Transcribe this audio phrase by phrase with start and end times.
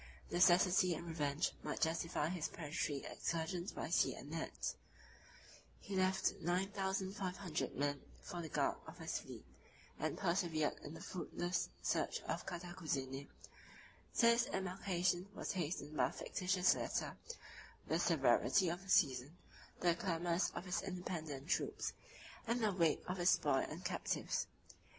[0.31, 4.73] Necessity and revenge might justify his predatory excursions by sea and land:
[5.79, 9.45] he left nine thousand five hundred men for the guard of his fleet;
[9.99, 13.27] and persevered in the fruitless search of Cantacuzene,
[14.15, 17.15] till his embarkation was hastened by a fictitious letter,
[17.87, 19.37] the severity of the season,
[19.81, 21.93] the clamors of his independent troops,
[22.47, 24.47] and the weight of his spoil and captives.